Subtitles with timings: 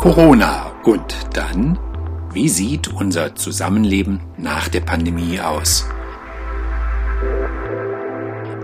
[0.00, 1.78] Corona und dann,
[2.32, 5.86] wie sieht unser Zusammenleben nach der Pandemie aus?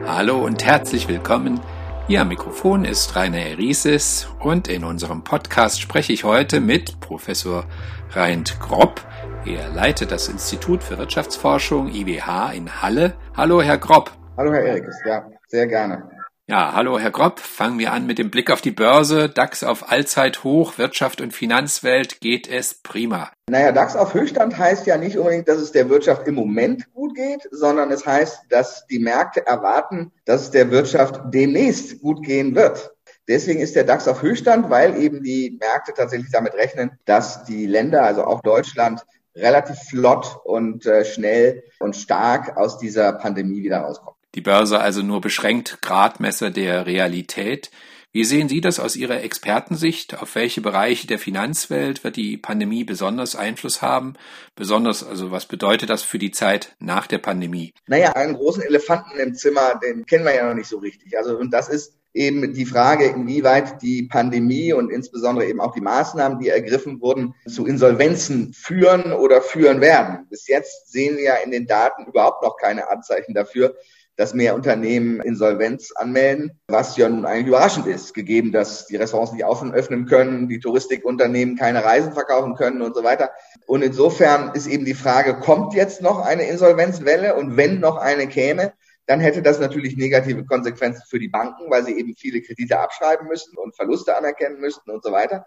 [0.07, 1.61] Hallo und herzlich willkommen.
[2.09, 7.67] Am Mikrofon ist Rainer Erises und in unserem Podcast spreche ich heute mit Professor
[8.13, 9.07] Reint Gropp.
[9.45, 13.13] Er leitet das Institut für Wirtschaftsforschung IWH in Halle.
[13.37, 14.11] Hallo, Herr Gropp.
[14.39, 14.97] Hallo, Herr Erikes.
[15.05, 16.16] Ja, sehr gerne.
[16.49, 17.41] Ja, hallo Herr Gropp.
[17.41, 19.29] Fangen wir an mit dem Blick auf die Börse.
[19.29, 23.33] DAX auf Allzeithoch, Wirtschaft und Finanzwelt geht es prima.
[23.51, 27.17] Naja, DAX auf Höchststand heißt ja nicht unbedingt, dass es der Wirtschaft im Moment gut
[27.17, 32.55] geht, sondern es heißt, dass die Märkte erwarten, dass es der Wirtschaft demnächst gut gehen
[32.55, 32.95] wird.
[33.27, 37.67] Deswegen ist der DAX auf Höchststand, weil eben die Märkte tatsächlich damit rechnen, dass die
[37.67, 43.79] Länder, also auch Deutschland, relativ flott und äh, schnell und stark aus dieser Pandemie wieder
[43.79, 44.16] rauskommen.
[44.37, 47.71] Die Börse also nur beschränkt Gradmesser der Realität.
[48.13, 50.21] Wie sehen Sie das aus Ihrer Expertensicht?
[50.21, 54.13] Auf welche Bereiche der Finanzwelt wird die Pandemie besonders Einfluss haben?
[54.55, 57.73] Besonders, also was bedeutet das für die Zeit nach der Pandemie?
[57.87, 61.17] Naja, einen großen Elefanten im Zimmer, den kennen wir ja noch nicht so richtig.
[61.17, 65.81] Also, und das ist eben die Frage, inwieweit die Pandemie und insbesondere eben auch die
[65.81, 70.27] Maßnahmen, die ergriffen wurden, zu Insolvenzen führen oder führen werden.
[70.29, 73.77] Bis jetzt sehen wir ja in den Daten überhaupt noch keine Anzeichen dafür,
[74.17, 79.33] dass mehr Unternehmen Insolvenz anmelden, was ja nun eigentlich überraschend ist, gegeben, dass die Restaurants
[79.33, 83.31] nicht offen öffnen können, die Touristikunternehmen keine Reisen verkaufen können und so weiter.
[83.67, 88.27] Und insofern ist eben die Frage, kommt jetzt noch eine Insolvenzwelle und wenn noch eine
[88.27, 88.73] käme,
[89.07, 93.29] dann hätte das natürlich negative Konsequenzen für die Banken, weil sie eben viele Kredite abschreiben
[93.29, 95.47] müssten und Verluste anerkennen müssten und so weiter.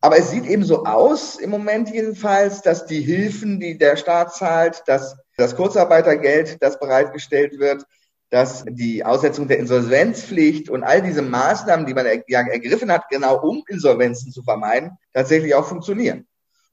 [0.00, 4.34] Aber es sieht eben so aus, im Moment jedenfalls, dass die Hilfen, die der Staat
[4.34, 7.84] zahlt, dass das Kurzarbeitergeld, das bereitgestellt wird,
[8.30, 13.62] dass die Aussetzung der Insolvenzpflicht und all diese Maßnahmen, die man ergriffen hat, genau um
[13.68, 16.26] Insolvenzen zu vermeiden, tatsächlich auch funktionieren.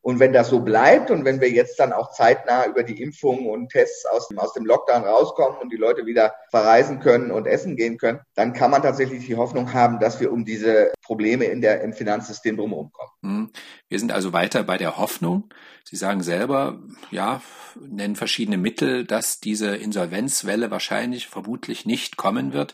[0.04, 3.48] Und wenn das so bleibt und wenn wir jetzt dann auch zeitnah über die Impfungen
[3.48, 7.48] und Tests aus dem, aus dem Lockdown rauskommen und die Leute wieder verreisen können und
[7.48, 11.46] essen gehen können, dann kann man tatsächlich die Hoffnung haben, dass wir um diese Probleme
[11.46, 13.12] in der, im Finanzsystem drumherum kommen.
[13.22, 13.50] Hm.
[13.88, 15.50] Wir sind also weiter bei der Hoffnung.
[15.86, 17.42] Sie sagen selber, ja,
[17.80, 22.74] nennen verschiedene Mittel, dass diese Insolvenzwelle wahrscheinlich vermutlich nicht kommen wird.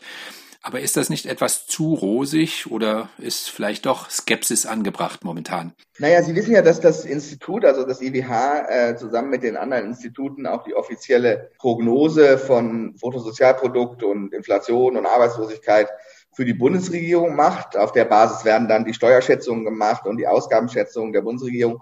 [0.62, 5.72] Aber ist das nicht etwas zu rosig oder ist vielleicht doch Skepsis angebracht momentan?
[5.98, 9.86] Naja, Sie wissen ja, dass das Institut, also das IWH, äh, zusammen mit den anderen
[9.86, 15.88] Instituten auch die offizielle Prognose von Bruttosozialprodukt und Inflation und Arbeitslosigkeit
[16.32, 17.76] für die Bundesregierung macht.
[17.76, 21.80] Auf der Basis werden dann die Steuerschätzungen gemacht und die Ausgabenschätzungen der Bundesregierung.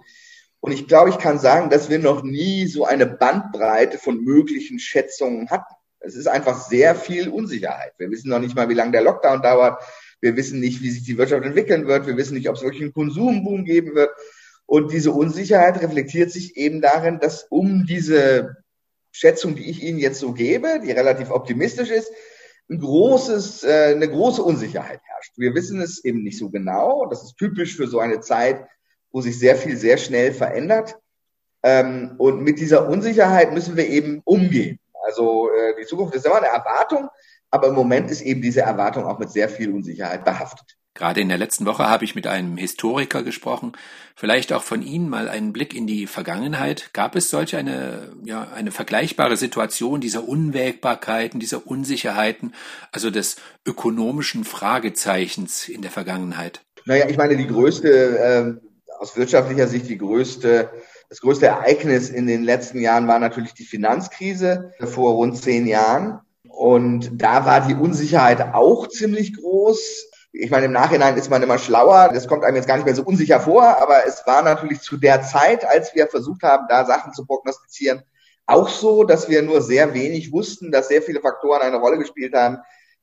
[0.61, 4.79] Und ich glaube, ich kann sagen, dass wir noch nie so eine Bandbreite von möglichen
[4.79, 5.75] Schätzungen hatten.
[6.01, 7.93] Es ist einfach sehr viel Unsicherheit.
[7.99, 9.83] Wir wissen noch nicht mal, wie lange der Lockdown dauert.
[10.21, 12.07] Wir wissen nicht, wie sich die Wirtschaft entwickeln wird.
[12.07, 14.11] Wir wissen nicht, ob es wirklich einen Konsumboom geben wird.
[14.67, 18.57] Und diese Unsicherheit reflektiert sich eben darin, dass um diese
[19.13, 22.13] Schätzung, die ich Ihnen jetzt so gebe, die relativ optimistisch ist,
[22.71, 25.33] ein großes, äh, eine große Unsicherheit herrscht.
[25.37, 27.07] Wir wissen es eben nicht so genau.
[27.07, 28.67] Das ist typisch für so eine Zeit,
[29.11, 30.97] wo sich sehr viel sehr schnell verändert.
[31.63, 34.79] Ähm, und mit dieser Unsicherheit müssen wir eben umgehen.
[35.09, 37.09] Also äh, die Zukunft ist immer eine Erwartung,
[37.51, 40.77] aber im Moment ist eben diese Erwartung auch mit sehr viel Unsicherheit behaftet.
[40.93, 43.73] Gerade in der letzten Woche habe ich mit einem Historiker gesprochen.
[44.17, 46.91] Vielleicht auch von Ihnen mal einen Blick in die Vergangenheit.
[46.93, 52.53] Gab es solch eine, ja, eine vergleichbare Situation dieser Unwägbarkeiten, dieser Unsicherheiten,
[52.93, 56.61] also des ökonomischen Fragezeichens in der Vergangenheit?
[56.85, 60.69] Naja, ich meine, die größte, äh, aus wirtschaftlicher Sicht die größte
[61.09, 66.21] das größte Ereignis in den letzten Jahren war natürlich die Finanzkrise vor rund zehn Jahren.
[66.49, 70.11] Und da war die Unsicherheit auch ziemlich groß.
[70.33, 72.11] Ich meine, im Nachhinein ist man immer schlauer.
[72.13, 73.81] Das kommt einem jetzt gar nicht mehr so unsicher vor.
[73.81, 78.03] Aber es war natürlich zu der Zeit, als wir versucht haben, da Sachen zu prognostizieren,
[78.45, 82.35] auch so, dass wir nur sehr wenig wussten, dass sehr viele Faktoren eine Rolle gespielt
[82.35, 82.59] haben,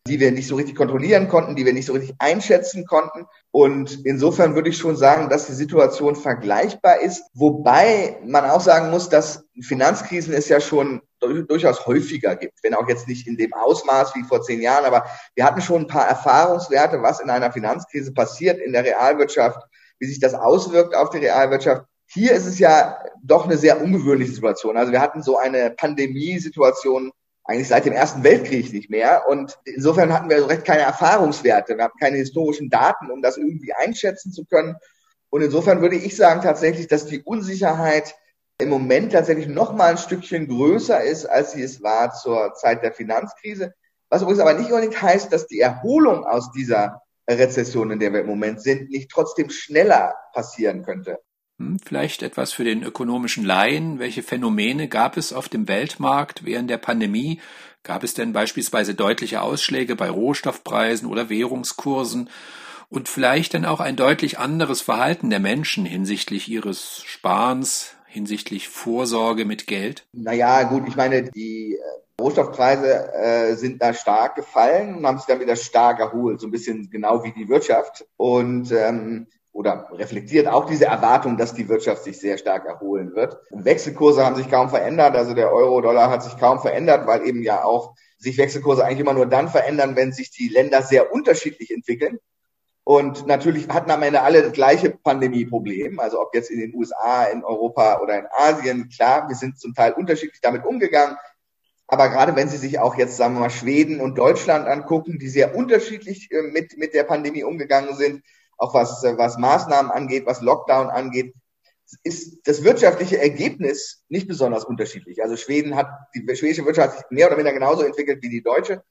[0.07, 3.25] die wir nicht so richtig kontrollieren konnten, die wir nicht so richtig einschätzen konnten.
[3.49, 8.91] Und insofern würde ich schon sagen, dass die Situation vergleichbar ist, wobei man auch sagen
[8.91, 11.02] muss, dass Finanzkrisen es ja schon
[11.47, 15.05] durchaus häufiger gibt, wenn auch jetzt nicht in dem Ausmaß wie vor zehn Jahren, aber
[15.34, 19.59] wir hatten schon ein paar Erfahrungswerte, was in einer Finanzkrise passiert in der Realwirtschaft,
[19.97, 21.84] wie sich das auswirkt auf die Realwirtschaft.
[22.05, 24.78] Hier ist es ja doch eine sehr ungewöhnliche Situation.
[24.78, 27.11] Also wir hatten so eine Pandemiesituation
[27.46, 29.28] eigentlich seit dem Ersten Weltkrieg nicht mehr.
[29.28, 31.78] Und insofern hatten wir so recht keine Erfahrungswerte.
[31.78, 34.76] Wir haben keine historischen Daten, um das irgendwie einschätzen zu können.
[35.30, 38.16] Und insofern würde ich sagen tatsächlich, dass die Unsicherheit
[38.58, 42.84] im Moment tatsächlich noch mal ein Stückchen größer ist, als sie es war zur Zeit
[42.84, 43.74] der Finanzkrise.
[44.09, 48.22] Was übrigens aber nicht unbedingt heißt, dass die Erholung aus dieser Rezession, in der wir
[48.22, 51.20] im Moment sind, nicht trotzdem schneller passieren könnte.
[51.59, 53.99] Hm, vielleicht etwas für den ökonomischen Laien.
[53.99, 57.40] Welche Phänomene gab es auf dem Weltmarkt während der Pandemie?
[57.84, 62.29] Gab es denn beispielsweise deutliche Ausschläge bei Rohstoffpreisen oder Währungskursen?
[62.90, 69.46] Und vielleicht dann auch ein deutlich anderes Verhalten der Menschen hinsichtlich ihres Sparens, hinsichtlich Vorsorge
[69.46, 70.05] mit Geld?
[70.13, 75.28] Naja, gut, ich meine, die äh, Rohstoffpreise äh, sind da stark gefallen und haben sich
[75.28, 78.05] dann wieder stark erholt, so ein bisschen genau wie die Wirtschaft.
[78.17, 83.37] Und ähm, oder reflektiert auch diese Erwartung, dass die Wirtschaft sich sehr stark erholen wird.
[83.52, 87.63] Wechselkurse haben sich kaum verändert, also der Euro-Dollar hat sich kaum verändert, weil eben ja
[87.63, 92.19] auch sich Wechselkurse eigentlich immer nur dann verändern, wenn sich die Länder sehr unterschiedlich entwickeln.
[92.84, 96.01] Und natürlich hatten am Ende alle das gleiche Pandemieproblem.
[96.01, 98.90] Also ob jetzt in den USA, in Europa oder in Asien.
[98.90, 101.16] Klar, wir sind zum Teil unterschiedlich damit umgegangen.
[101.87, 105.29] Aber gerade wenn Sie sich auch jetzt, sagen wir mal, Schweden und Deutschland angucken, die
[105.29, 108.22] sehr unterschiedlich äh, mit, mit der Pandemie umgegangen sind,
[108.57, 111.34] auch was, was Maßnahmen angeht, was Lockdown angeht,
[112.03, 115.22] ist das wirtschaftliche Ergebnis nicht besonders unterschiedlich.
[115.22, 118.84] Also Schweden hat, die schwedische Wirtschaft sich mehr oder weniger genauso entwickelt wie die deutsche.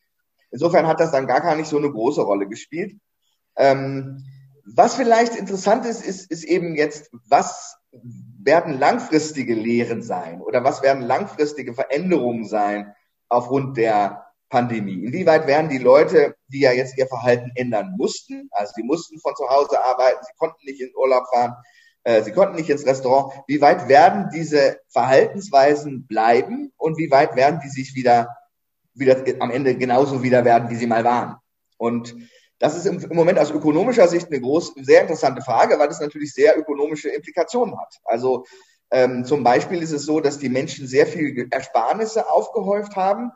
[0.50, 2.96] Insofern hat das dann gar, gar nicht so eine große Rolle gespielt.
[3.56, 4.25] Ähm,
[4.64, 10.82] was vielleicht interessant ist, ist, ist eben jetzt, was werden langfristige Lehren sein oder was
[10.82, 12.94] werden langfristige Veränderungen sein
[13.28, 14.24] aufgrund der
[14.55, 15.05] Pandemie?
[15.05, 19.35] Inwieweit werden die Leute, die ja jetzt ihr Verhalten ändern mussten, also sie mussten von
[19.35, 21.56] zu Hause arbeiten, sie konnten nicht in Urlaub fahren,
[22.05, 27.35] äh, sie konnten nicht ins Restaurant, wie weit werden diese Verhaltensweisen bleiben und wie weit
[27.35, 28.29] werden die sich wieder,
[28.95, 31.35] wieder am Ende genauso wieder werden, wie sie mal waren?
[31.77, 32.15] Und
[32.61, 36.33] das ist im, Moment aus ökonomischer Sicht eine groß, sehr interessante Frage, weil es natürlich
[36.33, 37.97] sehr ökonomische Implikationen hat.
[38.05, 38.45] Also
[38.93, 43.33] ähm, zum Beispiel ist es so, dass die Menschen sehr viel Ersparnisse aufgehäuft haben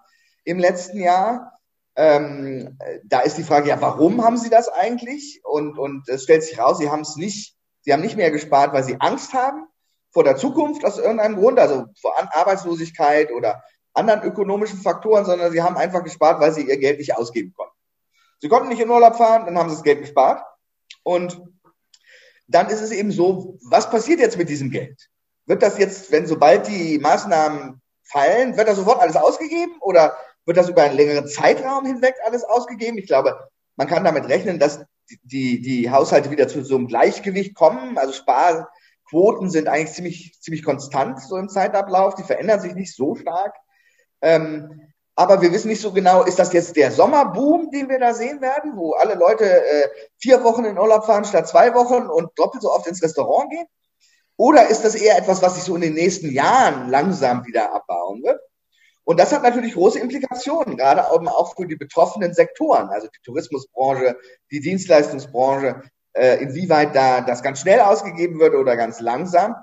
[0.48, 1.60] im letzten Jahr.
[1.94, 5.42] Ähm, da ist die Frage, ja, warum haben sie das eigentlich?
[5.44, 8.72] Und, und es stellt sich raus, sie haben es nicht, sie haben nicht mehr gespart,
[8.72, 9.66] weil sie Angst haben
[10.10, 13.62] vor der Zukunft aus irgendeinem Grund, also vor Arbeitslosigkeit oder
[13.92, 17.74] anderen ökonomischen Faktoren, sondern sie haben einfach gespart, weil sie ihr Geld nicht ausgeben konnten.
[18.40, 20.42] Sie konnten nicht in Urlaub fahren, dann haben sie das Geld gespart.
[21.02, 21.42] Und
[22.46, 25.10] dann ist es eben so, was passiert jetzt mit diesem Geld?
[25.44, 30.16] Wird das jetzt, wenn sobald die Maßnahmen fallen, wird das sofort alles ausgegeben oder
[30.48, 32.96] wird das über einen längeren Zeitraum hinweg alles ausgegeben?
[32.96, 33.38] Ich glaube,
[33.76, 34.80] man kann damit rechnen, dass
[35.22, 37.98] die, die Haushalte wieder zu so einem Gleichgewicht kommen.
[37.98, 42.14] Also Sparquoten sind eigentlich ziemlich, ziemlich konstant so im Zeitablauf.
[42.14, 43.54] Die verändern sich nicht so stark.
[44.22, 44.80] Ähm,
[45.14, 48.40] aber wir wissen nicht so genau, ist das jetzt der Sommerboom, den wir da sehen
[48.40, 52.62] werden, wo alle Leute äh, vier Wochen in Urlaub fahren statt zwei Wochen und doppelt
[52.62, 53.66] so oft ins Restaurant gehen?
[54.36, 58.22] Oder ist das eher etwas, was sich so in den nächsten Jahren langsam wieder abbauen
[58.22, 58.40] wird?
[59.08, 64.19] Und das hat natürlich große Implikationen, gerade auch für die betroffenen Sektoren, also die Tourismusbranche,
[64.50, 65.81] die Dienstleistungsbranche,
[66.12, 69.55] äh, inwieweit da das ganz schnell ausgegeben wird oder ganz langsam.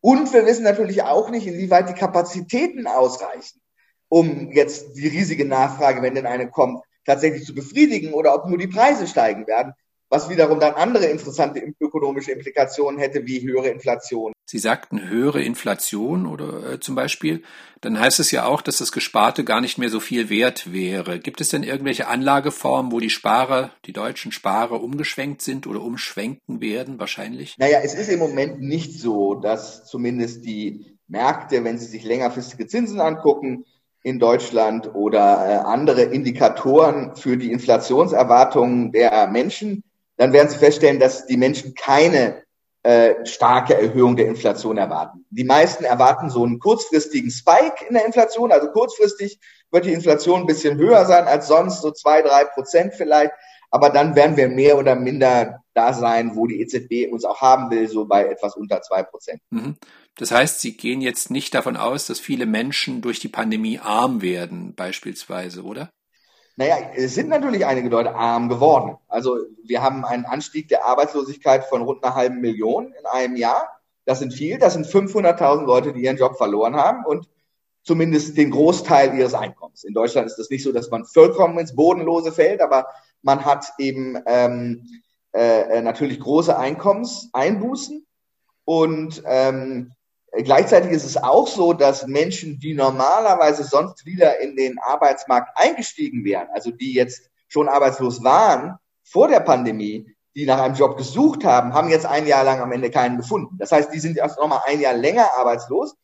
[0.00, 3.60] Und wir wissen natürlich auch nicht, inwieweit die Kapazitäten ausreichen
[4.12, 8.58] um jetzt die riesige Nachfrage, wenn denn eine kommt, tatsächlich zu befriedigen oder ob nur
[8.58, 9.72] die Preise steigen werden,
[10.12, 14.34] was wiederum dann andere interessante ökonomische Implikationen hätte, wie höhere Inflation.
[14.44, 17.42] Sie sagten höhere Inflation oder äh, zum Beispiel,
[17.80, 21.18] dann heißt es ja auch, dass das Gesparte gar nicht mehr so viel wert wäre.
[21.18, 26.60] Gibt es denn irgendwelche Anlageformen, wo die Sparer, die deutschen Sparer umgeschwenkt sind oder umschwenken
[26.60, 27.56] werden wahrscheinlich?
[27.56, 32.66] Naja, es ist im Moment nicht so, dass zumindest die Märkte, wenn sie sich längerfristige
[32.66, 33.64] Zinsen angucken,
[34.02, 39.84] in Deutschland oder äh, andere Indikatoren für die Inflationserwartungen der Menschen,
[40.16, 42.42] dann werden Sie feststellen, dass die Menschen keine
[42.84, 45.24] äh, starke Erhöhung der Inflation erwarten.
[45.30, 48.50] Die meisten erwarten so einen kurzfristigen Spike in der Inflation.
[48.50, 49.38] Also kurzfristig
[49.70, 53.32] wird die Inflation ein bisschen höher sein als sonst, so zwei, drei Prozent vielleicht.
[53.70, 57.70] Aber dann werden wir mehr oder minder da sein, wo die EZB uns auch haben
[57.70, 59.40] will, so bei etwas unter zwei Prozent.
[59.50, 59.76] Mhm.
[60.16, 64.20] Das heißt, Sie gehen jetzt nicht davon aus, dass viele Menschen durch die Pandemie arm
[64.20, 65.88] werden, beispielsweise, oder?
[66.56, 68.96] Naja, es sind natürlich einige Leute arm geworden.
[69.08, 73.80] Also wir haben einen Anstieg der Arbeitslosigkeit von rund einer halben Million in einem Jahr.
[74.04, 74.58] Das sind viel.
[74.58, 77.28] Das sind 500.000 Leute, die ihren Job verloren haben und
[77.84, 79.84] zumindest den Großteil ihres Einkommens.
[79.84, 82.86] In Deutschland ist das nicht so, dass man vollkommen ins Bodenlose fällt, aber
[83.22, 84.86] man hat eben ähm,
[85.32, 88.06] äh, natürlich große Einkommenseinbußen
[88.64, 89.92] und ähm,
[90.34, 96.24] Gleichzeitig ist es auch so, dass Menschen, die normalerweise sonst wieder in den Arbeitsmarkt eingestiegen
[96.24, 101.44] wären, also die jetzt schon arbeitslos waren vor der Pandemie, die nach einem Job gesucht
[101.44, 103.58] haben, haben jetzt ein Jahr lang am Ende keinen gefunden.
[103.58, 105.96] Das heißt, die sind erst nochmal ein Jahr länger arbeitslos.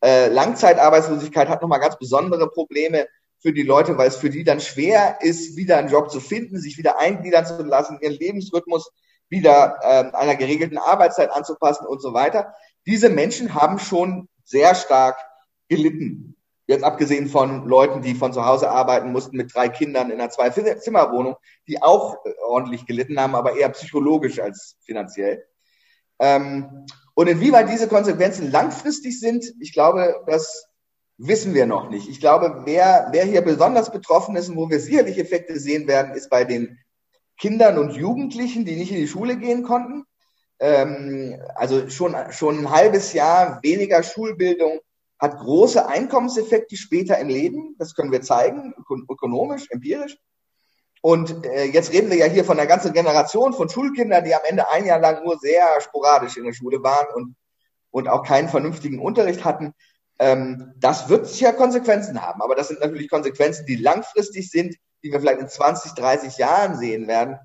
[0.00, 3.08] Äh, Langzeitarbeitslosigkeit hat nochmal ganz besondere Probleme
[3.40, 6.60] für die Leute, weil es für die dann schwer ist, wieder einen Job zu finden,
[6.60, 8.92] sich wieder eingliedern zu lassen, ihren Lebensrhythmus
[9.28, 12.54] wieder äh, einer geregelten Arbeitszeit anzupassen und so weiter.
[12.86, 15.16] Diese Menschen haben schon sehr stark
[15.68, 16.36] gelitten.
[16.66, 20.30] Jetzt abgesehen von Leuten, die von zu Hause arbeiten mussten mit drei Kindern in einer
[20.30, 21.36] Zwei-Zimmer-Wohnung,
[21.66, 25.44] die auch ordentlich gelitten haben, aber eher psychologisch als finanziell.
[26.18, 30.66] Ähm, und inwieweit diese Konsequenzen langfristig sind, ich glaube, das
[31.18, 32.08] wissen wir noch nicht.
[32.08, 36.14] Ich glaube, wer, wer hier besonders betroffen ist und wo wir sicherlich Effekte sehen werden,
[36.14, 36.78] ist bei den
[37.38, 40.04] Kindern und Jugendlichen, die nicht in die Schule gehen konnten.
[40.62, 44.78] Ähm, also schon, schon ein halbes Jahr weniger Schulbildung
[45.18, 47.74] hat große Einkommenseffekte später im Leben.
[47.80, 48.72] Das können wir zeigen,
[49.10, 50.16] ökonomisch, empirisch.
[51.00, 54.42] Und äh, jetzt reden wir ja hier von einer ganzen Generation von Schulkindern, die am
[54.48, 57.34] Ende ein Jahr lang nur sehr sporadisch in der Schule waren und,
[57.90, 59.74] und auch keinen vernünftigen Unterricht hatten.
[60.20, 62.40] Ähm, das wird sicher Konsequenzen haben.
[62.40, 66.76] Aber das sind natürlich Konsequenzen, die langfristig sind, die wir vielleicht in 20, 30 Jahren
[66.76, 67.36] sehen werden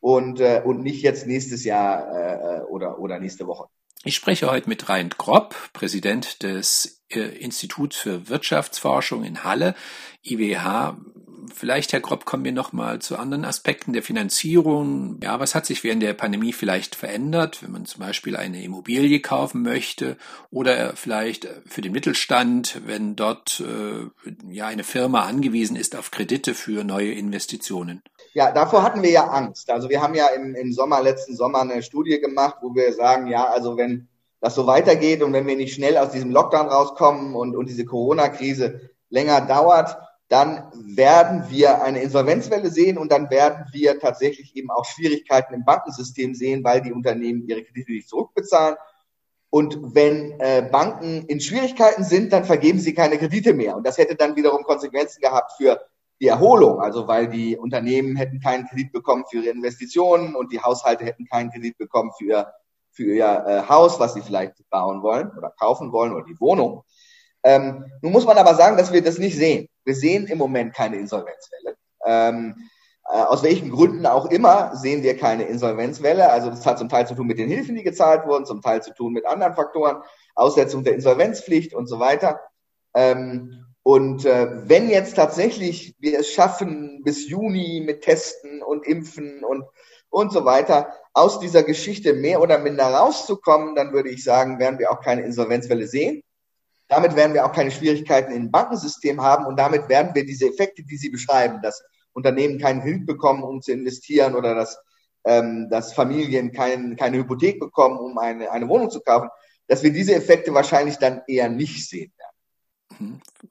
[0.00, 3.68] und, äh, und nicht jetzt nächstes Jahr äh, oder, oder nächste Woche.
[4.04, 9.74] Ich spreche heute mit Rein Gropp, Präsident des äh, Instituts für Wirtschaftsforschung in Halle,
[10.22, 10.96] IWH.
[11.52, 15.18] Vielleicht, Herr Gropp, kommen wir noch mal zu anderen Aspekten der Finanzierung.
[15.22, 19.20] Ja, was hat sich während der Pandemie vielleicht verändert, wenn man zum Beispiel eine Immobilie
[19.20, 20.16] kaufen möchte
[20.50, 26.54] oder vielleicht für den Mittelstand, wenn dort äh, ja eine Firma angewiesen ist auf Kredite
[26.54, 28.02] für neue Investitionen?
[28.38, 29.68] Ja, davor hatten wir ja Angst.
[29.68, 33.26] Also wir haben ja im, im Sommer, letzten Sommer eine Studie gemacht, wo wir sagen,
[33.26, 34.06] ja, also wenn
[34.40, 37.84] das so weitergeht und wenn wir nicht schnell aus diesem Lockdown rauskommen und, und diese
[37.84, 44.70] Corona-Krise länger dauert, dann werden wir eine Insolvenzwelle sehen und dann werden wir tatsächlich eben
[44.70, 48.76] auch Schwierigkeiten im Bankensystem sehen, weil die Unternehmen ihre Kredite nicht zurückbezahlen.
[49.50, 53.76] Und wenn äh, Banken in Schwierigkeiten sind, dann vergeben sie keine Kredite mehr.
[53.76, 55.80] Und das hätte dann wiederum Konsequenzen gehabt für
[56.20, 60.60] die Erholung, also weil die Unternehmen hätten keinen Kredit bekommen für ihre Investitionen und die
[60.60, 62.52] Haushalte hätten keinen Kredit bekommen für ihr,
[62.90, 66.82] für ihr äh, Haus, was sie vielleicht bauen wollen oder kaufen wollen oder die Wohnung.
[67.44, 69.68] Ähm, nun muss man aber sagen, dass wir das nicht sehen.
[69.84, 71.76] Wir sehen im Moment keine Insolvenzwelle.
[72.04, 72.56] Ähm,
[73.10, 76.30] äh, aus welchen Gründen auch immer sehen wir keine Insolvenzwelle.
[76.30, 78.82] Also das hat zum Teil zu tun mit den Hilfen, die gezahlt wurden, zum Teil
[78.82, 80.02] zu tun mit anderen Faktoren,
[80.34, 82.40] Aussetzung der Insolvenzpflicht und so weiter.
[82.94, 89.42] Ähm, und äh, wenn jetzt tatsächlich wir es schaffen, bis Juni mit Testen und Impfen
[89.44, 89.64] und,
[90.10, 94.78] und so weiter aus dieser Geschichte mehr oder minder rauszukommen, dann würde ich sagen, werden
[94.78, 96.22] wir auch keine Insolvenzwelle sehen.
[96.88, 100.82] Damit werden wir auch keine Schwierigkeiten im Bankensystem haben und damit werden wir diese Effekte,
[100.82, 101.82] die Sie beschreiben, dass
[102.12, 104.78] Unternehmen keinen Hilf bekommen, um zu investieren oder dass,
[105.24, 109.28] ähm, dass Familien kein, keine Hypothek bekommen, um eine, eine Wohnung zu kaufen,
[109.66, 112.12] dass wir diese Effekte wahrscheinlich dann eher nicht sehen.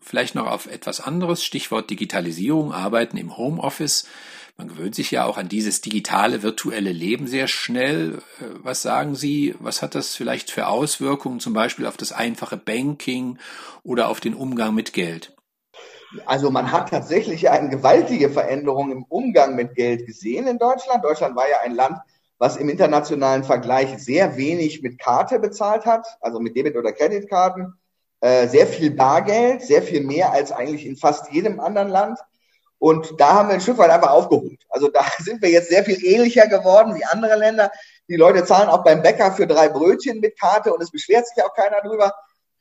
[0.01, 4.07] Vielleicht noch auf etwas anderes, Stichwort Digitalisierung, Arbeiten im Homeoffice.
[4.57, 8.23] Man gewöhnt sich ja auch an dieses digitale, virtuelle Leben sehr schnell.
[8.39, 12.57] Äh, was sagen Sie, was hat das vielleicht für Auswirkungen zum Beispiel auf das einfache
[12.57, 13.37] Banking
[13.83, 15.35] oder auf den Umgang mit Geld?
[16.25, 21.03] Also man hat tatsächlich eine gewaltige Veränderung im Umgang mit Geld gesehen in Deutschland.
[21.05, 21.99] Deutschland war ja ein Land,
[22.39, 27.73] was im internationalen Vergleich sehr wenig mit Karte bezahlt hat, also mit Debit- oder Kreditkarten
[28.21, 32.19] äh, sehr viel Bargeld, sehr viel mehr als eigentlich in fast jedem anderen Land.
[32.79, 34.65] Und da haben wir ein Stück weit einfach aufgeholt.
[34.69, 37.71] Also da sind wir jetzt sehr viel ähnlicher geworden wie andere Länder.
[38.07, 41.43] Die Leute zahlen auch beim Bäcker für drei Brötchen mit Karte und es beschwert sich
[41.43, 42.13] auch keiner drüber.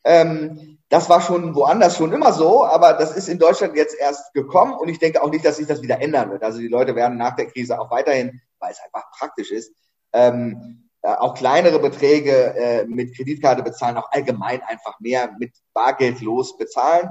[0.04, 4.32] Ähm, das war schon woanders schon immer so, aber das ist in Deutschland jetzt erst
[4.34, 6.44] gekommen und ich denke auch nicht, dass sich das wieder ändern wird.
[6.44, 9.72] Also die Leute werden nach der Krise auch weiterhin, weil es einfach praktisch ist,
[10.12, 16.20] ähm, äh, auch kleinere Beträge äh, mit Kreditkarte bezahlen, auch allgemein einfach mehr mit Bargeld
[16.20, 17.10] los bezahlen.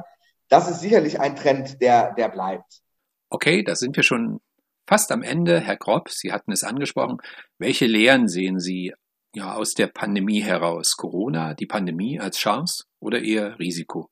[0.49, 2.81] Das ist sicherlich ein Trend, der, der bleibt.
[3.29, 4.39] Okay, da sind wir schon
[4.87, 5.59] fast am Ende.
[5.59, 7.17] Herr Grob, Sie hatten es angesprochen.
[7.57, 8.93] Welche Lehren sehen Sie
[9.33, 10.95] ja, aus der Pandemie heraus?
[10.95, 14.09] Corona, die Pandemie als Chance oder eher Risiko?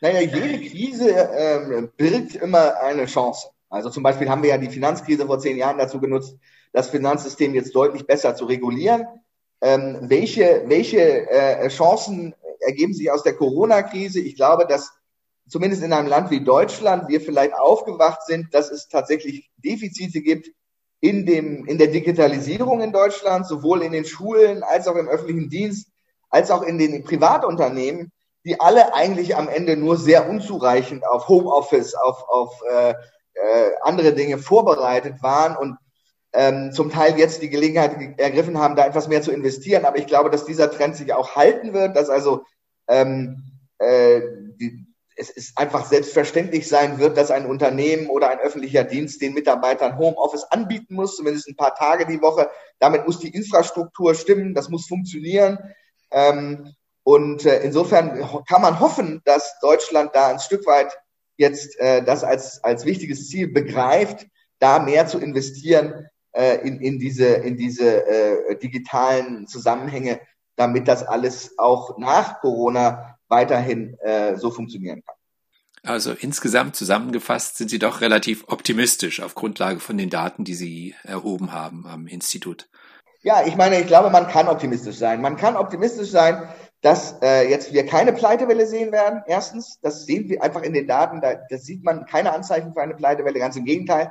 [0.00, 3.48] Naja, jede Krise ähm, birgt immer eine Chance.
[3.68, 6.38] Also zum Beispiel haben wir ja die Finanzkrise vor zehn Jahren dazu genutzt,
[6.74, 9.06] das Finanzsystem jetzt deutlich besser zu regulieren.
[9.62, 14.20] Ähm, welche welche äh, Chancen ergeben sich aus der Corona-Krise?
[14.20, 14.90] Ich glaube, dass
[15.48, 20.50] zumindest in einem Land wie Deutschland wir vielleicht aufgewacht sind, dass es tatsächlich Defizite gibt
[21.00, 25.48] in dem in der Digitalisierung in Deutschland, sowohl in den Schulen als auch im öffentlichen
[25.48, 25.88] Dienst,
[26.28, 28.10] als auch in den Privatunternehmen,
[28.44, 32.94] die alle eigentlich am Ende nur sehr unzureichend auf Homeoffice, auf auf äh,
[33.34, 35.76] äh, andere Dinge vorbereitet waren und
[36.34, 39.84] ähm, zum Teil jetzt die Gelegenheit ergriffen haben, da etwas mehr zu investieren.
[39.84, 42.44] Aber ich glaube, dass dieser Trend sich auch halten wird, dass also
[42.88, 44.20] ähm, äh,
[44.56, 44.84] die,
[45.16, 49.96] es ist einfach selbstverständlich sein wird, dass ein Unternehmen oder ein öffentlicher Dienst den Mitarbeitern
[49.96, 52.50] Homeoffice anbieten muss, zumindest ein paar Tage die Woche.
[52.80, 55.58] Damit muss die Infrastruktur stimmen, das muss funktionieren.
[56.10, 56.74] Ähm,
[57.04, 60.98] und äh, insofern kann man hoffen, dass Deutschland da ein Stück weit
[61.36, 64.26] jetzt äh, das als, als wichtiges Ziel begreift,
[64.58, 70.20] da mehr zu investieren äh, in, in diese, in diese äh, digitalen Zusammenhänge,
[70.56, 75.14] damit das alles auch nach Corona weiterhin äh, so funktionieren kann.
[75.84, 80.94] Also insgesamt zusammengefasst sind Sie doch relativ optimistisch auf Grundlage von den Daten, die Sie
[81.02, 82.68] erhoben haben am Institut.
[83.22, 85.20] Ja, ich meine, ich glaube, man kann optimistisch sein.
[85.20, 86.48] Man kann optimistisch sein,
[86.80, 89.22] dass äh, jetzt wir keine Pleitewelle sehen werden.
[89.26, 92.82] Erstens, das sehen wir einfach in den Daten, da das sieht man keine Anzeichen für
[92.82, 94.10] eine Pleitewelle, ganz im Gegenteil.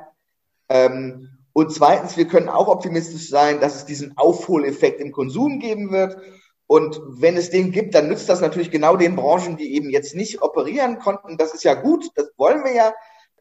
[0.68, 5.92] Ähm, und zweitens, wir können auch optimistisch sein, dass es diesen Aufholeffekt im Konsum geben
[5.92, 6.18] wird.
[6.66, 10.16] Und wenn es den gibt, dann nützt das natürlich genau den Branchen, die eben jetzt
[10.16, 11.36] nicht operieren konnten.
[11.36, 12.92] Das ist ja gut, das wollen wir ja.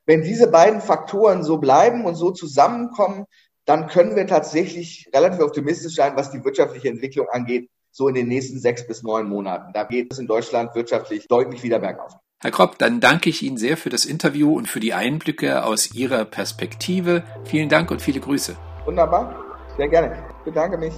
[0.06, 3.26] Wenn diese beiden Faktoren so bleiben und so zusammenkommen,
[3.66, 8.28] dann können wir tatsächlich relativ optimistisch sein, was die wirtschaftliche Entwicklung angeht, so in den
[8.28, 9.74] nächsten sechs bis neun Monaten.
[9.74, 12.14] Da geht es in Deutschland wirtschaftlich deutlich wieder bergauf.
[12.44, 15.94] Herr Kropp, dann danke ich Ihnen sehr für das Interview und für die Einblicke aus
[15.94, 17.24] Ihrer Perspektive.
[17.46, 18.58] Vielen Dank und viele Grüße.
[18.84, 19.34] Wunderbar,
[19.78, 20.18] sehr gerne.
[20.40, 20.94] Ich bedanke mich.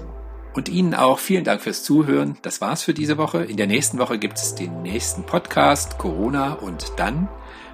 [0.55, 2.39] Und Ihnen auch vielen Dank fürs Zuhören.
[2.41, 3.43] Das war's für diese Woche.
[3.43, 7.27] In der nächsten Woche gibt es den nächsten Podcast Corona und dann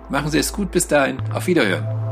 [0.09, 1.19] machen Sie es gut bis dahin.
[1.33, 2.10] Auf Wiederhören.